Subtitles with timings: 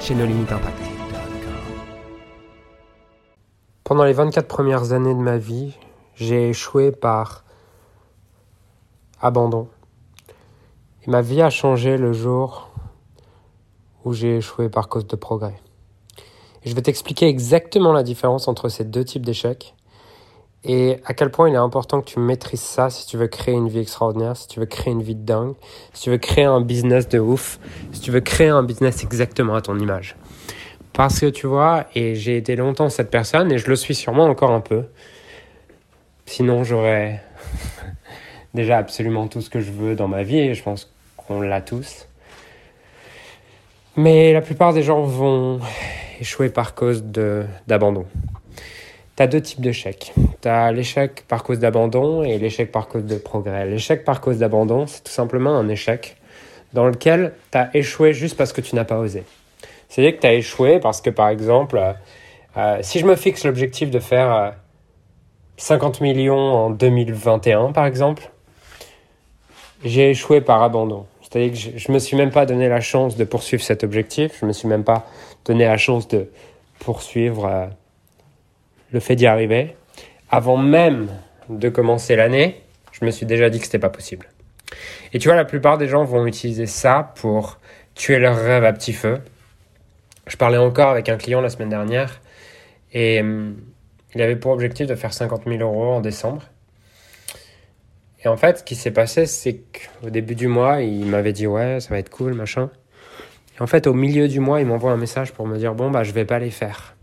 [0.00, 0.78] chez nos limites impact.
[3.84, 5.74] Pendant les 24 premières années de ma vie,
[6.14, 7.44] j'ai échoué par
[9.20, 9.68] abandon.
[11.06, 12.70] Et ma vie a changé le jour
[14.04, 15.60] où j'ai échoué par cause de progrès.
[16.64, 19.74] Et je vais t'expliquer exactement la différence entre ces deux types d'échecs
[20.68, 23.54] et à quel point il est important que tu maîtrises ça si tu veux créer
[23.54, 25.54] une vie extraordinaire, si tu veux créer une vie de dingue,
[25.92, 27.60] si tu veux créer un business de ouf,
[27.92, 30.16] si tu veux créer un business exactement à ton image.
[30.92, 34.24] Parce que tu vois, et j'ai été longtemps cette personne, et je le suis sûrement
[34.24, 34.86] encore un peu.
[36.24, 37.22] Sinon, j'aurais
[38.54, 41.60] déjà absolument tout ce que je veux dans ma vie, et je pense qu'on l'a
[41.60, 42.08] tous.
[43.94, 45.60] Mais la plupart des gens vont
[46.20, 48.06] échouer par cause d'abandon.
[49.16, 50.12] Tu as deux types d'échecs.
[50.42, 53.64] Tu as l'échec par cause d'abandon et l'échec par cause de progrès.
[53.66, 56.16] L'échec par cause d'abandon, c'est tout simplement un échec
[56.74, 59.24] dans lequel tu as échoué juste parce que tu n'as pas osé.
[59.88, 61.92] C'est-à-dire que tu as échoué parce que, par exemple, euh,
[62.58, 64.54] euh, si je me fixe l'objectif de faire
[65.56, 68.30] 50 euh, millions en 2021, par exemple,
[69.82, 71.06] j'ai échoué par abandon.
[71.22, 74.36] C'est-à-dire que je ne me suis même pas donné la chance de poursuivre cet objectif,
[74.40, 75.06] je ne me suis même pas
[75.46, 76.28] donné la chance de
[76.80, 77.70] poursuivre
[78.96, 79.76] le fait d'y arriver,
[80.30, 81.08] avant même
[81.50, 84.26] de commencer l'année, je me suis déjà dit que c'était pas possible.
[85.12, 87.58] Et tu vois, la plupart des gens vont utiliser ça pour
[87.94, 89.18] tuer leur rêve à petit feu.
[90.26, 92.22] Je parlais encore avec un client la semaine dernière
[92.94, 93.56] et hum,
[94.14, 96.42] il avait pour objectif de faire 50 000 euros en décembre.
[98.24, 99.60] Et en fait, ce qui s'est passé, c'est
[100.00, 102.70] qu'au début du mois, il m'avait dit ouais, ça va être cool, machin.
[103.58, 105.90] Et en fait, au milieu du mois, il m'envoie un message pour me dire bon
[105.90, 106.95] bah je vais pas les faire.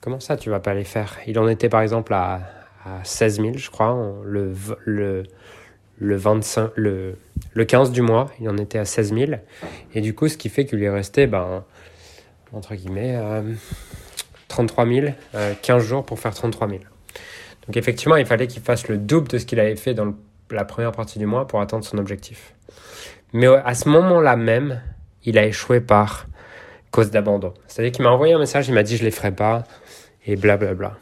[0.00, 1.18] Comment ça, tu vas pas les faire?
[1.26, 2.40] Il en était par exemple à,
[2.86, 4.54] à 16 000, je crois, le,
[4.86, 5.24] le,
[5.98, 7.18] le, 25, le,
[7.52, 9.32] le 15 du mois, il en était à 16 000.
[9.94, 11.64] Et du coup, ce qui fait qu'il lui est resté, ben,
[12.52, 13.18] entre guillemets,
[14.48, 15.06] 33 000,
[15.60, 16.80] 15 jours pour faire 33 000.
[17.66, 20.14] Donc effectivement, il fallait qu'il fasse le double de ce qu'il avait fait dans
[20.50, 22.54] la première partie du mois pour atteindre son objectif.
[23.32, 24.80] Mais à ce moment-là même,
[25.24, 26.26] il a échoué par
[26.90, 27.54] cause d'abandon.
[27.66, 29.64] C'est-à-dire qu'il m'a envoyé un message, il m'a dit je les ferai pas
[30.26, 30.74] et blablabla.
[30.74, 30.98] Bla bla.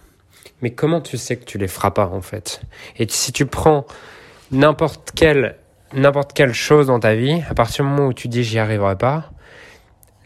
[0.62, 2.60] Mais comment tu sais que tu les feras pas en fait?
[2.98, 3.86] Et si tu prends
[4.50, 5.56] n'importe quelle
[5.92, 8.96] n'importe quelle chose dans ta vie, à partir du moment où tu dis j'y arriverai
[8.96, 9.30] pas,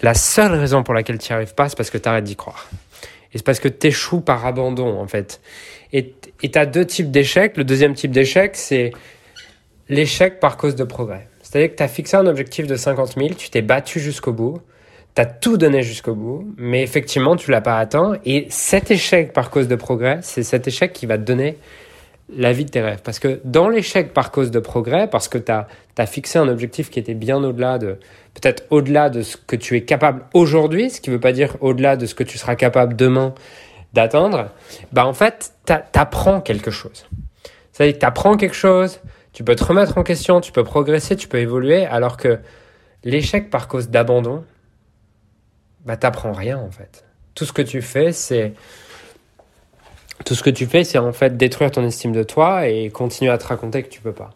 [0.01, 2.37] la seule raison pour laquelle tu n'y arrives pas, c'est parce que tu arrêtes d'y
[2.37, 2.69] croire.
[3.33, 5.41] Et c'est parce que tu échoues par abandon en fait.
[5.93, 7.57] Et tu as deux types d'échecs.
[7.57, 8.93] Le deuxième type d'échec, c'est
[9.89, 11.29] l'échec par cause de progrès.
[11.43, 14.61] C'est-à-dire que tu as fixé un objectif de 50 000, tu t'es battu jusqu'au bout,
[15.15, 18.15] tu as tout donné jusqu'au bout, mais effectivement, tu l'as pas atteint.
[18.25, 21.59] Et cet échec par cause de progrès, c'est cet échec qui va te donner
[22.35, 23.01] la vie de tes rêves.
[23.05, 26.91] Parce que dans l'échec par cause de progrès, parce que tu as, fixé un objectif
[26.91, 27.99] qui était bien au-delà de,
[28.35, 31.57] peut-être au-delà de ce que tu es capable aujourd'hui, ce qui ne veut pas dire
[31.61, 33.35] au-delà de ce que tu seras capable demain
[33.93, 34.49] d'atteindre,
[34.93, 37.07] bah en fait, tu apprends quelque chose.
[37.73, 39.01] C'est-à-dire que tu apprends quelque chose,
[39.35, 42.39] tu peux te remettre en question, tu peux progresser, tu peux évoluer, alors que
[43.05, 44.45] l'échec par cause d'abandon,
[45.85, 47.05] bah t'apprends rien en fait.
[47.35, 48.53] Tout ce que tu fais, c'est
[50.25, 53.31] tout ce que tu fais, c'est en fait détruire ton estime de toi et continuer
[53.31, 54.31] à te raconter que tu peux pas.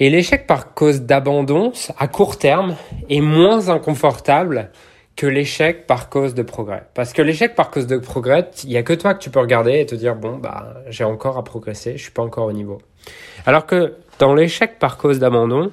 [0.00, 2.76] Et l'échec par cause d'abandon, à court terme,
[3.08, 4.70] est moins inconfortable
[5.16, 6.84] que l'échec par cause de progrès.
[6.94, 9.40] Parce que l'échec par cause de progrès, il y a que toi que tu peux
[9.40, 12.52] regarder et te dire bon bah j'ai encore à progresser, je suis pas encore au
[12.52, 12.78] niveau.
[13.44, 15.72] Alors que dans l'échec par cause d'abandon,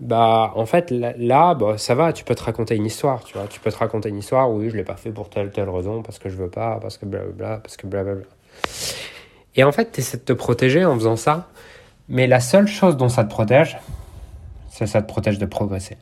[0.00, 3.46] bah en fait là, bah, ça va tu peux te raconter une histoire tu vois.
[3.48, 6.02] Tu peux te raconter une histoire oui je l'ai pas fait pour telle telle raison
[6.02, 8.24] parce que je veux pas parce que blablabla parce que blablabla
[9.56, 11.48] et en fait tu essaies de te protéger en faisant ça
[12.08, 13.78] mais la seule chose dont ça te protège
[14.78, 15.96] c'est ça te protège de progresser.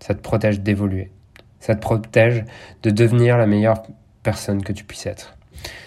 [0.00, 1.12] Ça te protège d'évoluer.
[1.60, 2.44] Ça te protège
[2.82, 3.84] de devenir la meilleure
[4.24, 5.36] personne que tu puisses être.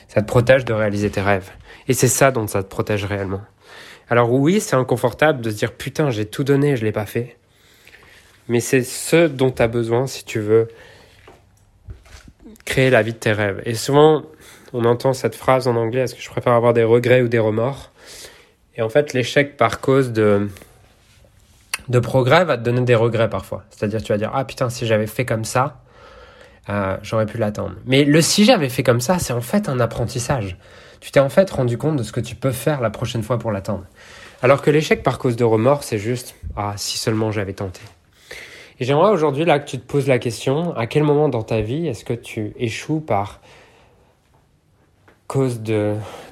[0.07, 1.51] Ça te protège de réaliser tes rêves.
[1.89, 3.41] Et c'est ça dont ça te protège réellement.
[4.09, 7.37] Alors oui c'est inconfortable de se dire putain j'ai tout donné je l'ai pas fait
[8.51, 10.67] mais c'est ce dont tu as besoin si tu veux
[12.65, 13.61] créer la vie de tes rêves.
[13.65, 14.23] Et souvent,
[14.73, 17.39] on entend cette phrase en anglais, est-ce que je préfère avoir des regrets ou des
[17.39, 17.91] remords?
[18.75, 20.49] Et en fait, l'échec par cause de,
[21.87, 23.63] de progrès va te donner des regrets parfois.
[23.69, 25.79] C'est-à-dire, tu vas dire, ah putain, si j'avais fait comme ça,
[26.69, 27.75] euh, j'aurais pu l'attendre.
[27.85, 30.57] Mais le si j'avais fait comme ça, c'est en fait un apprentissage.
[30.99, 33.39] Tu t'es en fait rendu compte de ce que tu peux faire la prochaine fois
[33.39, 33.85] pour l'attendre.
[34.41, 37.79] Alors que l'échec par cause de remords, c'est juste ah si seulement j'avais tenté.
[38.81, 41.85] J'aimerais aujourd'hui là que tu te poses la question à quel moment dans ta vie
[41.85, 43.39] est-ce que tu échoues par
[45.27, 45.61] cause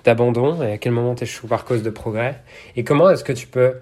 [0.03, 2.41] d'abandon et à quel moment tu échoues par cause de progrès?
[2.75, 3.75] Et comment est-ce que tu peux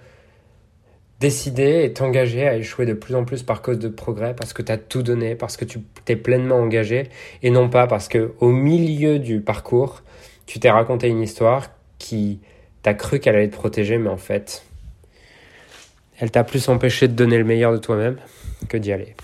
[1.21, 4.61] décider et t'engager à échouer de plus en plus par cause de progrès parce que
[4.61, 7.07] tu as tout donné, parce que tu t'es pleinement engagé
[7.43, 10.03] et non pas parce que au milieu du parcours,
[10.45, 12.41] tu t'es raconté une histoire qui
[12.81, 14.66] t'a cru qu'elle allait te protéger mais en fait,
[16.17, 18.17] elle t'a plus empêché de donner le meilleur de toi-même
[18.69, 19.15] que d'y aller.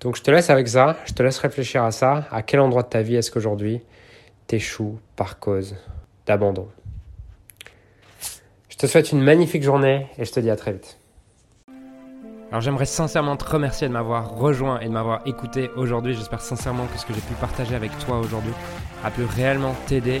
[0.00, 2.82] Donc je te laisse avec ça, je te laisse réfléchir à ça, à quel endroit
[2.82, 3.80] de ta vie est-ce qu'aujourd'hui
[4.46, 5.76] t'échoues par cause
[6.26, 6.68] d'abandon?
[8.68, 10.98] Je te souhaite une magnifique journée et je te dis à très vite.
[12.50, 16.14] Alors j'aimerais sincèrement te remercier de m'avoir rejoint et de m'avoir écouté aujourd'hui.
[16.14, 18.52] J'espère sincèrement que ce que j'ai pu partager avec toi aujourd'hui
[19.02, 20.20] a pu réellement t'aider